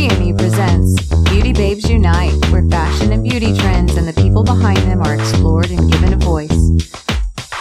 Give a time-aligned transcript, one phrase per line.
[0.00, 5.02] TNE presents Beauty Babes Unite, where fashion and beauty trends and the people behind them
[5.02, 6.70] are explored and given a voice.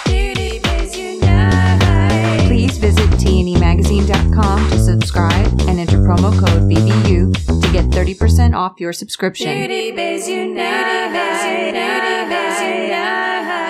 [0.06, 2.48] Beauty Babes Unite.
[2.48, 8.94] Please visit tnemagazine.com to subscribe and enter promo code BBU to get 30% off your
[8.94, 9.58] subscription.
[9.58, 11.12] Beauty Babes Unite.
[11.12, 13.69] Beauty Babes Unite.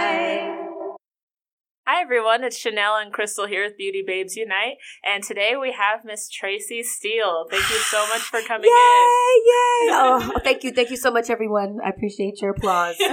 [1.91, 6.05] Hi everyone, it's Chanel and Crystal here with Beauty Babes Unite, and today we have
[6.05, 7.47] Miss Traci Steele.
[7.49, 8.77] Thank you so much for coming in.
[8.77, 9.41] Yay!
[9.47, 9.89] Yay!
[9.91, 11.79] Oh, thank you, thank you so much, everyone.
[11.83, 12.95] I appreciate your applause.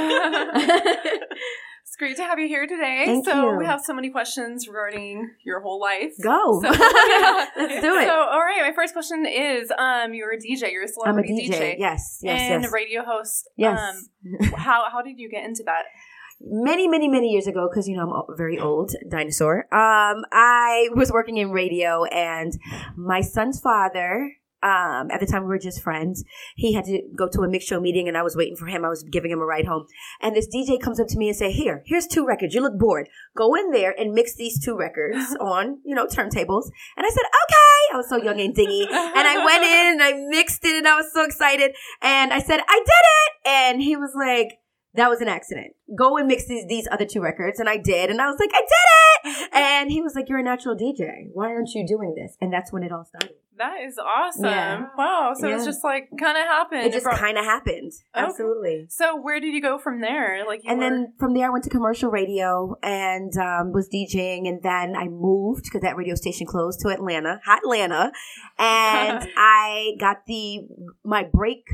[1.97, 3.05] It's great to have you here today.
[3.07, 3.57] Thank so you.
[3.57, 6.13] we have so many questions regarding your whole life.
[6.23, 6.61] Go.
[6.61, 8.07] So, Let's do it.
[8.07, 10.73] So, all right, my first question is: Um, you're a DJ.
[10.73, 11.77] You're a I'm a celebrity DJ.
[11.79, 12.71] Yes, yes, and yes.
[12.71, 13.49] a radio host.
[13.57, 13.81] Yes.
[13.81, 15.85] Um, how how did you get into that?
[16.41, 19.61] Many, many, many years ago, because you know I'm a very old dinosaur.
[19.73, 22.53] Um, I was working in radio, and
[22.97, 24.33] my son's father.
[24.63, 26.25] Um, at the time we were just friends.
[26.57, 28.85] He had to go to a mix show meeting, and I was waiting for him.
[28.85, 29.87] I was giving him a ride home,
[30.21, 32.55] and this DJ comes up to me and say, "Here, here's two records.
[32.55, 33.09] You look bored.
[33.37, 37.25] Go in there and mix these two records on, you know, turntables." And I said,
[37.25, 40.75] "Okay." I was so young and dingy, and I went in and I mixed it,
[40.75, 41.73] and I was so excited.
[42.03, 44.59] And I said, "I did it!" And he was like,
[44.97, 45.75] that was an accident.
[45.97, 47.61] Go and mix these, these other two records.
[47.61, 48.11] And I did.
[48.11, 49.49] And I was like, I did it.
[49.55, 51.29] And he was like, You're a natural DJ.
[51.33, 52.37] Why aren't you doing this?
[52.41, 53.37] And that's when it all started.
[53.59, 54.45] That is awesome.
[54.45, 54.87] Yeah.
[54.99, 55.33] Wow.
[55.35, 56.83] So it's just like kind of happened.
[56.83, 57.91] It just kind of happened.
[58.15, 58.27] Okay.
[58.27, 58.87] Absolutely.
[58.91, 60.45] So where did you go from there?
[60.47, 63.89] Like, you And were- then from there, I went to commercial radio and um, was
[63.89, 64.47] DJing.
[64.47, 68.13] And then I moved because that radio station closed to Atlanta, hot Atlanta.
[68.59, 70.69] And I got the
[71.03, 71.65] my break,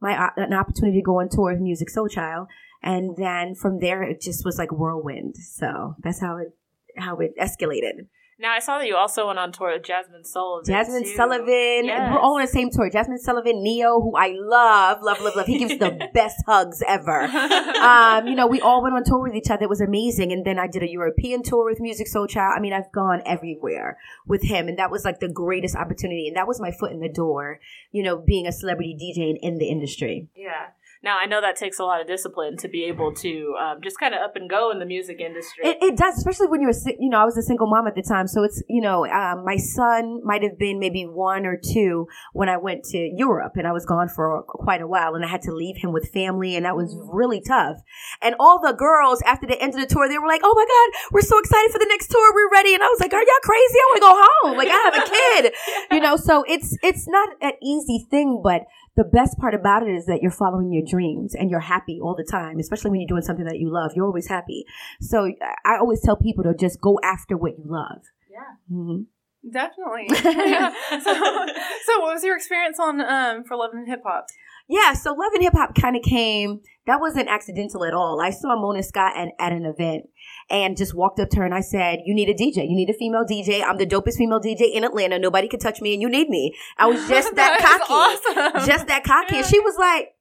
[0.00, 2.48] my uh, an opportunity to go on tour with Musiq Soulchild.
[2.82, 5.36] And then from there, it just was like whirlwind.
[5.36, 6.48] So that's how it
[6.96, 8.06] how it escalated.
[8.40, 10.72] Now I saw that you also went on tour with Jazmine Sullivan.
[10.74, 11.14] Jazmine too.
[11.14, 12.10] Sullivan, Yes.
[12.10, 12.88] we're all on the same tour.
[12.90, 15.46] Jazmine Sullivan, Ne-Yo, who I love, love, love, love.
[15.46, 17.20] He gives the best hugs ever.
[17.82, 19.64] um, you know, we all went on tour with each other.
[19.64, 20.32] It was amazing.
[20.32, 22.56] And then I did a European tour with Musiq Soulchild.
[22.56, 26.26] I mean, I've gone everywhere with him, and that was like the greatest opportunity.
[26.26, 27.60] And that was my foot in the door,
[27.92, 30.28] you know, being a celebrity DJ in, in the industry.
[30.34, 30.68] Yeah.
[31.02, 33.98] Now I know that takes a lot of discipline to be able to um, just
[33.98, 35.64] kind of up and go in the music industry.
[35.64, 37.94] It, it does, especially when you're, a, you know, I was a single mom at
[37.94, 38.26] the time.
[38.26, 42.50] So it's, you know, um, my son might have been maybe one or two when
[42.50, 45.40] I went to Europe and I was gone for quite a while and I had
[45.42, 47.78] to leave him with family and that was really tough.
[48.20, 50.66] And all the girls after the end of the tour, they were like, oh my
[50.66, 52.34] God, we're so excited for the next tour.
[52.34, 52.74] We're ready.
[52.74, 53.78] And I was like, are y'all crazy?
[53.78, 54.58] I want to go home.
[54.58, 55.54] Like I have a kid,
[55.92, 58.62] you know, so it's, it's not an easy thing, but
[59.00, 62.14] the best part about it is that you're following your dreams and you're happy all
[62.14, 63.92] the time, especially when you're doing something that you love.
[63.96, 64.66] You're always happy.
[65.00, 65.24] So
[65.64, 68.02] I always tell people to just go after what you love.
[68.30, 68.52] yeah.
[68.68, 69.02] hmm
[69.50, 70.06] Definitely.
[70.10, 70.74] yeah.
[70.90, 74.26] So, so what was your experience on um for Love and Hip Hop?
[74.70, 78.20] Yeah, so Love and Hip Hop kind of came, that wasn't accidental at all.
[78.20, 80.04] I saw Mona Scott at, at an event
[80.48, 82.68] and just walked up to her and I said, You need a DJ.
[82.68, 83.64] You need a female DJ.
[83.66, 85.18] I'm the dopest female DJ in Atlanta.
[85.18, 86.54] Nobody can touch me and you need me.
[86.78, 87.92] I was just that cocky.
[87.92, 88.64] awesome.
[88.64, 89.38] Just that cocky.
[89.38, 90.14] And she was like,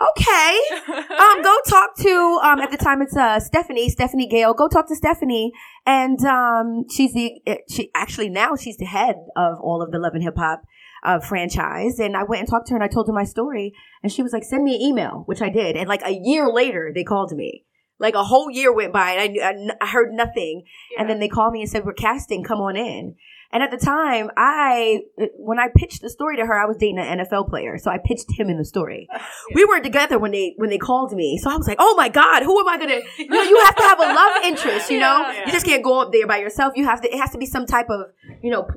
[0.00, 0.60] Okay.
[1.18, 4.54] um, go talk to um at the time it's uh Stephanie Stephanie Gayle.
[4.54, 5.52] Go talk to Stephanie,
[5.84, 9.98] and um she's the uh, she actually now she's the head of all of the
[9.98, 10.62] Love and Hip Hop
[11.08, 11.98] uh, franchise.
[11.98, 14.22] And I went and talked to her and I told her my story, and she
[14.22, 15.76] was like, "Send me an email," which I did.
[15.76, 17.64] And like a year later, they called me.
[18.00, 20.62] Like a whole year went by, and I knew, I, I heard nothing.
[20.98, 22.44] And then they called me and said, "We're casting.
[22.44, 23.16] Come on in."
[23.50, 25.00] And at the time, I
[25.38, 27.96] when I pitched the story to her, I was dating an NFL player, so I
[27.98, 29.08] pitched him in the story.
[29.54, 32.10] We weren't together when they when they called me, so I was like, "Oh my
[32.10, 34.90] god, who am I gonna?" You know, you have to have a love interest.
[34.90, 35.46] You know, Yeah.
[35.46, 36.74] you just can't go up there by yourself.
[36.76, 37.08] You have to.
[37.12, 38.00] It has to be some type of
[38.42, 38.68] you know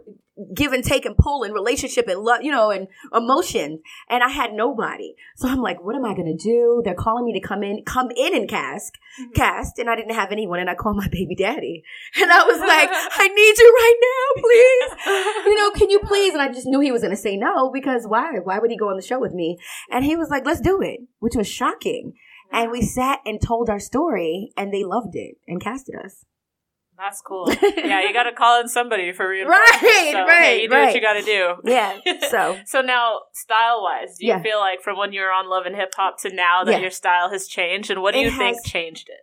[0.55, 3.81] give and take and pull and relationship and love, you know, and emotion.
[4.09, 7.33] And I had nobody, so I'm like, "What am I gonna do?" They're calling me
[7.39, 9.31] to come in, come in and cast, mm-hmm.
[9.33, 11.83] cast, and I didn't have anyone, and I called my baby daddy,
[12.21, 16.33] and I was like, "I need you right now, please." you know, can you please?
[16.33, 18.39] And I just knew he was going to say no because why?
[18.43, 19.57] Why would he go on the show with me?
[19.89, 22.13] And he was like, let's do it, which was shocking.
[22.51, 26.25] And we sat and told our story and they loved it and casted us.
[27.03, 27.51] That's cool.
[27.77, 29.81] Yeah, you got to call in somebody for reinforcement.
[29.81, 31.55] Right, so, right, hey, you do what you got to do.
[31.65, 31.97] Yeah.
[32.29, 34.41] So So now, style wise, do you Yeah.
[34.41, 36.77] feel like from when you were on Love and Hip Hop to now that Yeah.
[36.79, 39.21] your style has changed, and what do It you think changed it?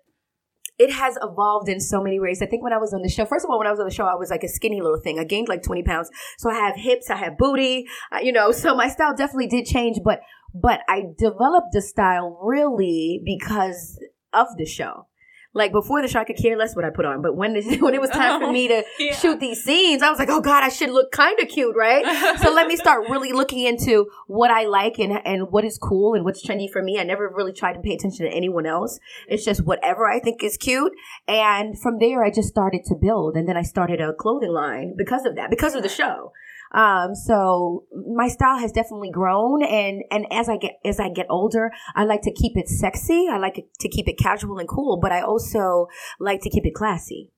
[0.84, 2.40] it has evolved in so many ways.
[2.42, 3.86] I think when I was on the show, first of all, when I was on
[3.86, 5.18] the show, I was like a skinny little thing.
[5.18, 6.08] I gained like 20 pounds.
[6.38, 7.86] So I have hips, I have booty,
[8.22, 10.20] you know, so my style definitely did change, but,
[10.54, 13.98] but I developed the style really because
[14.32, 15.06] of the show.
[15.54, 17.22] Like before the show, I could care less what I put on.
[17.22, 19.14] But when it, when it was time for me to Yeah.
[19.14, 22.38] shoot these scenes, I was like, oh God, I should look kind of cute, right?
[22.42, 26.14] so let me start really looking into what I like and and what is cool
[26.14, 26.98] and what's trendy for me.
[26.98, 28.98] I never really tried to pay attention to anyone else.
[29.26, 30.92] It's just whatever I think is cute.
[31.26, 34.94] And from there, I just started to build, and then I started a clothing line
[34.96, 36.32] because of that, because of the show.
[36.72, 41.26] Um, so my style has definitely grown, and and as I get as I get
[41.30, 43.28] older, I like to keep it sexy.
[43.30, 45.86] I like to keep it casual and cool, but I also
[46.20, 47.30] like to keep it classy.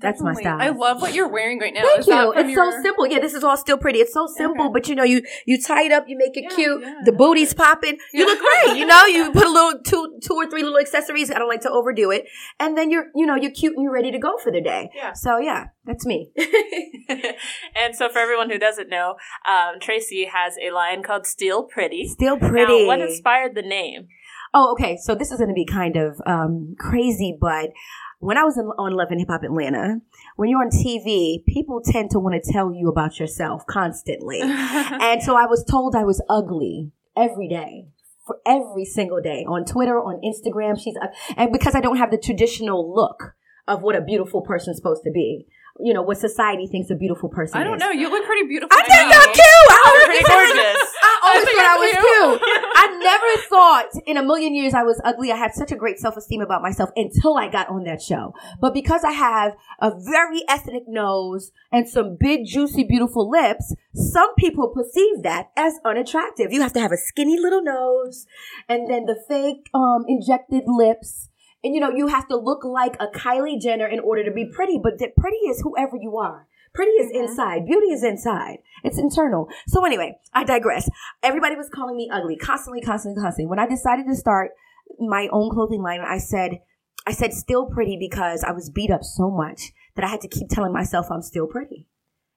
[0.00, 0.58] That's my style.
[0.60, 1.82] I love what you're wearing right now.
[1.82, 2.32] Thank Is you.
[2.36, 3.06] It's so simple.
[3.06, 4.00] Yeah, this is all Steele Pretty.
[4.00, 4.72] It's so simple, Okay.
[4.72, 6.82] but you know, you you tie it up, you make it Yeah, cute.
[6.82, 7.96] yeah, the booty's popping.
[8.12, 8.76] You look great.
[8.76, 11.30] You know, you put a little two two or three little accessories.
[11.30, 12.26] I don't like to overdo it,
[12.60, 14.90] and then you're you know you're cute and you're ready to go for the day.
[14.94, 15.12] Yeah.
[15.14, 16.30] So yeah, that's me.
[17.08, 19.16] and so, for everyone who doesn't know,
[19.48, 22.82] um, Traci has a line called "Steele Pretty." Steele Pretty.
[22.82, 24.08] Now, what inspired the name?
[24.56, 24.96] Oh, okay.
[25.02, 27.70] So this is going to be kind of um, crazy, but
[28.24, 30.00] when I was in, on Love and Hip Hop Atlanta,
[30.36, 34.40] when you're on TV, people tend to want to tell you about yourself constantly.
[34.42, 37.88] and so I was told I was ugly every day.
[38.26, 42.10] For every single day on Twitter, on Instagram, she's ug- and because I don't have
[42.10, 43.34] the traditional look
[43.68, 45.46] of what a beautiful person's supposed to be,
[45.80, 47.56] you know what society thinks a beautiful person.
[47.58, 47.60] Is.
[47.60, 47.80] I don't is.
[47.80, 47.90] know.
[47.90, 48.76] You look pretty beautiful.
[48.76, 49.14] I think me.
[49.16, 49.38] I'm cute.
[49.38, 50.90] I You're always pretty thought- gorgeous.
[51.04, 52.40] I always think thought I was cute.
[52.42, 52.64] cute.
[52.76, 55.32] I never thought in a million years I was ugly.
[55.32, 58.34] I had such a great self esteem about myself until I got on that show.
[58.60, 64.34] But because I have a very ethnic nose and some big, juicy, beautiful lips, some
[64.36, 66.52] people perceive that as unattractive.
[66.52, 68.26] You have to have a skinny little nose
[68.68, 71.30] and then the fake um, injected lips.
[71.64, 74.44] And you know, you have to look like a Kylie Jenner in order to be
[74.44, 76.46] pretty, but that pretty is whoever you are.
[76.74, 77.24] Pretty is mm-hmm.
[77.24, 77.66] inside.
[77.66, 78.58] Beauty is inside.
[78.82, 79.48] It's internal.
[79.66, 80.88] So anyway, I digress.
[81.22, 83.48] Everybody was calling me ugly constantly, constantly, constantly.
[83.48, 84.50] When I decided to start
[84.98, 86.60] my own clothing line, I said,
[87.06, 90.28] I said Steele Pretty because I was beat up so much that I had to
[90.28, 91.88] keep telling myself I'm still pretty.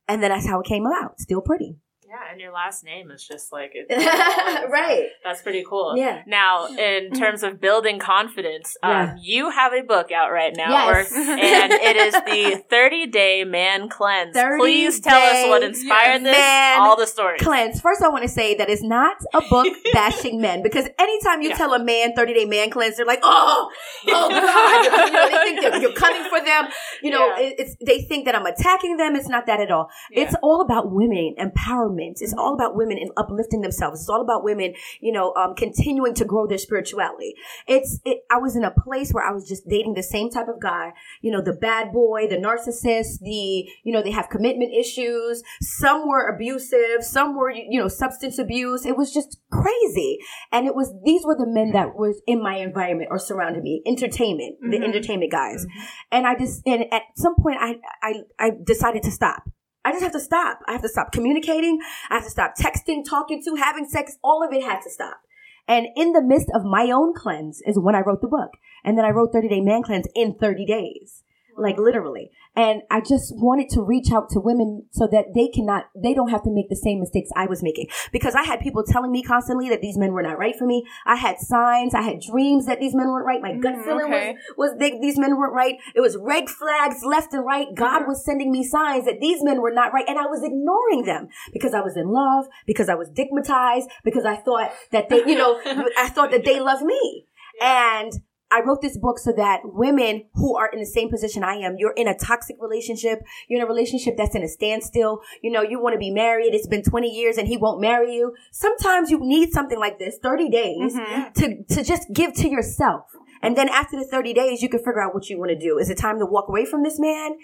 [0.07, 1.19] And then that's how it came about.
[1.19, 1.79] Still pretty.
[2.09, 3.87] Yeah, and your last name is just like it.
[4.71, 5.07] right.
[5.25, 5.97] That's pretty cool.
[5.97, 6.21] Yeah.
[6.25, 9.15] Now, in terms of building confidence, um, Yeah.
[9.21, 11.11] you have a book out right now, Yes.
[11.11, 14.37] or- and it is the 30 Day Man Cleanse.
[14.57, 17.41] Please tell us what inspired this, all the stories.
[17.41, 17.81] Cleanse.
[17.81, 21.49] First, I want to say that it's not a book bashing men because anytime you
[21.49, 21.57] Yeah.
[21.57, 23.69] tell a man 30 day man cleanse, they're like, oh,
[24.07, 24.85] oh God.
[24.85, 26.69] you know, they think that you're coming for them.
[27.03, 27.51] You know, Yeah.
[27.57, 29.17] it's, they think that I'm attacking them.
[29.17, 29.89] It's not that at all.
[30.09, 31.96] It's all about women empowerment.
[31.99, 34.01] It's all about women and uplifting themselves.
[34.01, 37.33] It's all about women, you know, um, continuing to grow their spirituality.
[37.67, 40.47] It's, it, I was in a place where I was just dating the same type
[40.47, 44.71] of guy, you know, the bad boy, the narcissist, the, you know, they have commitment
[44.73, 45.43] issues.
[45.61, 47.01] Some were abusive.
[47.01, 48.85] Some were, you know, substance abuse.
[48.85, 50.19] It was just crazy.
[50.51, 53.81] And it was, these were the men that was in my environment or surrounded me.
[53.85, 54.83] Entertainment, the Mhm.
[54.83, 55.65] entertainment guys.
[56.11, 59.43] And I just, and at some point I, I, I decided to stop.
[59.87, 60.59] I just have to stop.
[60.67, 61.79] I have to stop communicating.
[62.09, 64.17] I have to stop texting, talking to, having sex.
[64.21, 65.21] All of it had to stop.
[65.65, 68.51] And in the midst of my own cleanse is when I wrote the book.
[68.83, 71.23] And then I wrote 30 Day Man Cleanse in 30 days.
[71.57, 72.29] Like literally.
[72.55, 76.29] And I just wanted to reach out to women so that they cannot, they don't
[76.29, 77.87] have to make the same mistakes I was making.
[78.11, 80.85] Because I had people telling me constantly that these men were not right for me.
[81.05, 81.93] I had signs.
[81.93, 83.41] I had dreams that these men weren't right.
[83.41, 84.35] My gut Mm, feeling okay.
[84.55, 85.75] was, was they, these men weren't right.
[85.95, 87.67] It was red flags left and right.
[87.75, 90.05] God was sending me signs that these men were not right.
[90.07, 94.25] And I was ignoring them because I was in love, because I was stigmatized, because
[94.25, 95.59] I thought that they, you know,
[95.97, 97.25] I thought that they loved me.
[97.61, 98.13] And
[98.49, 101.75] I wrote this book so that women who are in the same position I am,
[101.77, 105.61] you're in a toxic relationship, you're in a relationship that's in a standstill, you know,
[105.61, 108.33] you want to be married, it's been 20 years and he won't marry you.
[108.51, 111.33] Sometimes you need something like this, 30 days, Mhm.
[111.33, 113.11] to, to just give to yourself.
[113.41, 115.77] And then after the 30 days, you can figure out what you want to do.
[115.77, 117.35] Is it time to walk away from this man?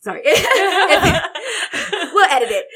[0.00, 0.22] Sorry.
[0.24, 0.34] we'll
[2.30, 2.66] edit it.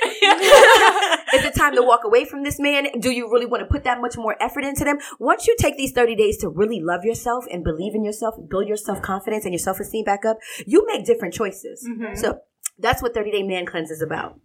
[1.35, 2.89] Is it time to walk away from this man?
[3.01, 4.99] Do you really want to put that much more effort into them?
[5.19, 8.67] Once you take these 30 days to really love yourself and believe in yourself, build
[8.67, 11.87] your self confidence and your self esteem back up, you make different choices.
[11.89, 12.17] Mhm.
[12.19, 12.41] So
[12.79, 14.39] that's what 30 Day Man Cleanse is about.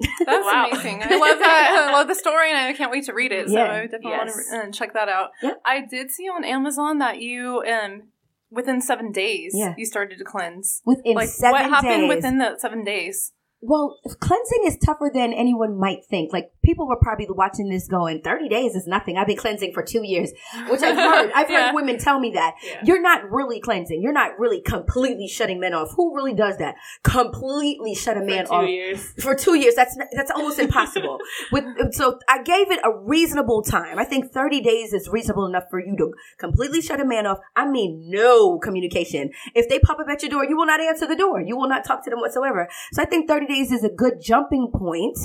[0.00, 0.68] That's Wow.
[0.72, 1.02] amazing.
[1.04, 1.86] I love that.
[1.88, 3.48] I love the story, and I can't wait to read it.
[3.48, 3.70] So Yeah.
[3.72, 4.34] I definitely Yes.
[4.50, 5.30] want to uh, check that out.
[5.40, 5.52] Yeah.
[5.64, 8.08] I did see on Amazon that you, um,
[8.54, 9.74] within seven days, Yeah.
[9.76, 10.80] you started to cleanse.
[10.84, 12.14] Within like, seven what happened days.
[12.16, 13.32] within the seven days?
[13.66, 16.32] Well, cleansing is tougher than anyone might think.
[16.32, 19.16] Like people were probably watching this going, 30 days is nothing.
[19.16, 20.32] I've been cleansing for two years,
[20.68, 21.30] which I've heard.
[21.34, 21.66] I've Yeah.
[21.66, 22.54] heard women tell me that.
[22.62, 22.80] Yeah.
[22.84, 24.02] You're not really cleansing.
[24.02, 25.92] You're not really completely shutting men off.
[25.96, 26.74] Who really does that?
[27.02, 29.12] Completely shut a man off years.
[29.20, 29.74] for two years.
[29.74, 31.18] That's that's almost impossible.
[31.52, 33.98] With so, I gave it a reasonable time.
[33.98, 37.38] I think thirty days is reasonable enough for you to completely shut a man off.
[37.56, 39.30] I mean, no communication.
[39.54, 41.40] If they pop up at your door, you will not answer the door.
[41.40, 42.68] You will not talk to them whatsoever.
[42.92, 45.18] So I think thirty days is a good jumping point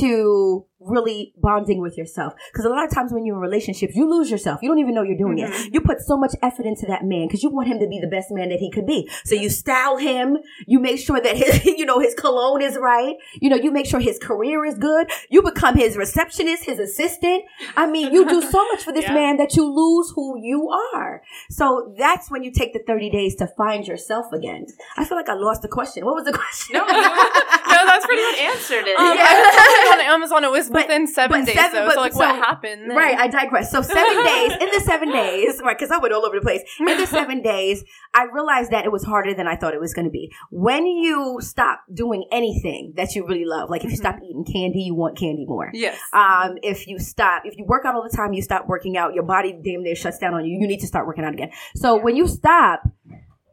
[0.00, 2.32] to really bonding with yourself.
[2.50, 4.60] Because a lot of times when you're in relationships, you lose yourself.
[4.62, 5.50] You don't even know you're doing it.
[5.50, 5.74] Mm-hmm.
[5.74, 8.06] You put so much effort into that man because you want him to be the
[8.06, 9.08] best man that he could be.
[9.24, 10.38] So you style him.
[10.66, 13.14] You make sure that his, you know, his cologne is right.
[13.34, 15.10] You know, you make sure his career is good.
[15.28, 17.44] You become his receptionist, his assistant.
[17.76, 19.14] I mean, you do so much for this Yeah.
[19.14, 21.22] man that you lose who you are.
[21.50, 24.66] So that's when you take the 30 days to find yourself again.
[24.96, 26.04] I feel like I lost the question.
[26.04, 26.74] What was the question?
[26.74, 26.92] No, no,
[27.86, 28.98] that's pretty much answered it.
[28.98, 29.24] Um, Yeah.
[29.28, 31.86] I on Amazon it was But- within seven days seven- though.
[31.86, 32.90] but- so like so- what happened?
[32.90, 32.96] then?
[32.96, 33.70] Right, I digress.
[33.70, 36.62] So seven days, in the seven days, right, because I went all over the place.
[36.80, 37.84] In the seven days,
[38.14, 40.32] I realized that it was harder than I thought it was going to be.
[40.50, 44.80] When you stop doing anything that you really love, like if you stop eating candy,
[44.82, 45.70] you want candy more.
[45.72, 45.98] Yes.
[46.12, 49.14] Um, if you stop, if you work out all the time, you stop working out,
[49.14, 50.58] your body damn near shuts down on you.
[50.60, 51.50] You need to start working out again.
[51.76, 52.82] So when you stop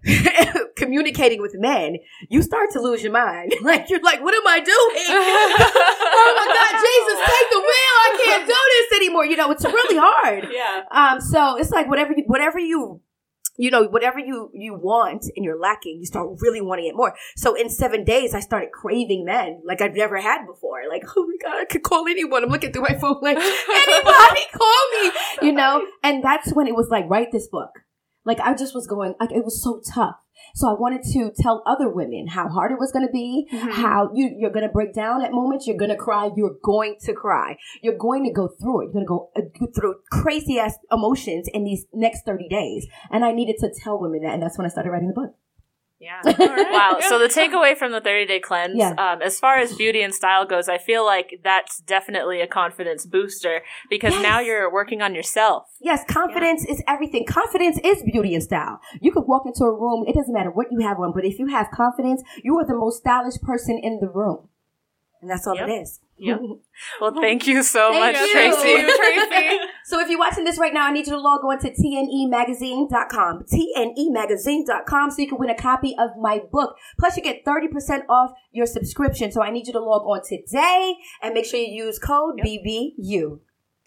[0.76, 1.98] communicating with men,
[2.30, 3.54] you start to lose your mind.
[3.62, 5.06] like you're like, what am I doing?
[5.10, 7.96] oh my God, Jesus, take the wheel.
[8.06, 9.26] I can't do this anymore.
[9.26, 10.48] You know, it's really hard.
[10.52, 10.84] yeah.
[10.92, 13.02] Um, so it's like whatever you, whatever you,
[13.60, 17.16] you know, whatever you you want and you're lacking, you start really wanting it more.
[17.36, 20.82] So in seven days, I started craving men like I've never had before.
[20.88, 22.44] Like, oh my god, I could call anyone.
[22.44, 25.12] I'm looking through my phone like anybody call me,
[25.42, 25.84] you know.
[26.04, 27.72] And that's when it was like, write this book.
[28.28, 30.18] Like I just was going, like it was so tough.
[30.54, 34.12] So I wanted to tell other women how hard it was going to be, how
[34.14, 37.14] you, you're going to break down at moments, you're going to cry, you're going to
[37.14, 40.60] cry, you're going to go through it, you're going to go, uh, go through crazy
[40.60, 42.86] ass emotions in these next 30 days.
[43.12, 45.34] And I needed to tell women that, and that's when I started writing the book.
[46.00, 46.22] Yeah.
[46.78, 47.00] Wow.
[47.02, 48.92] So the takeaway from the 30 day cleanse, Yeah.
[49.00, 53.06] um, as far as beauty and style goes, I feel like that's definitely a confidence
[53.06, 54.22] booster because Yes.
[54.22, 55.64] now you're working on yourself.
[55.82, 57.26] Yes, confidence is everything.
[57.26, 58.80] Confidence is beauty and style.
[59.02, 61.40] You could walk into a room, it doesn't matter what you have on, but if
[61.40, 64.50] you have confidence, you are the most stylish person in the room.
[65.22, 65.68] And that's all Yep.
[65.68, 66.00] it is.
[66.18, 66.40] Yep.
[67.02, 68.36] Well, thank you so Thank much, you.
[68.36, 68.62] Traci.
[68.62, 69.68] Thank you, Traci.
[69.88, 73.44] So if you're watching this right now, I need you to log on to tnemagazine.com,
[73.44, 76.76] tnemagazine.com, so you can win a copy of my book.
[77.00, 79.32] Plus, you get 30% off your subscription.
[79.32, 83.40] So I need you to log on today and make sure you use code BBU.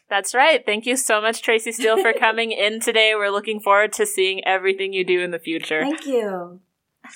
[0.09, 0.64] That's right.
[0.64, 3.12] Thank you so much, Traci Steele, for coming in today.
[3.14, 5.83] We're looking forward to seeing everything you do in the future.
[5.83, 6.61] Thank you.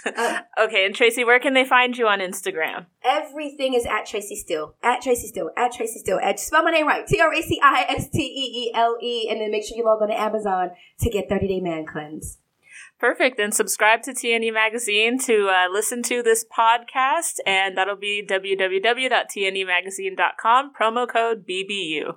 [0.04, 2.86] Uh, Okay, and Traci, where can they find you on Instagram?
[3.04, 6.18] everything is at Traci Steele, at Traci Steele, at Traci Steele.
[6.22, 7.06] At, spell my name right.
[7.06, 9.28] T R A C I S T E E L E.
[9.30, 10.70] And then make sure you log on to Amazon
[11.00, 12.38] to get 30 Day Man Cleanse.
[12.98, 13.38] Perfect.
[13.38, 20.72] And subscribe to TNE Magazine to uh, listen to this podcast, and that'll be www.tnemagazine.com,
[20.72, 22.16] promo code BBU.